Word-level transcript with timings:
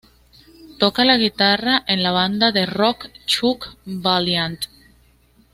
Toca 0.79 1.05
la 1.05 1.15
guitarra 1.17 1.83
en 1.85 2.01
la 2.01 2.09
banda 2.11 2.51
de 2.51 2.65
rock 2.65 3.07
"Chuck 3.27 3.77
Valiant". 3.85 4.59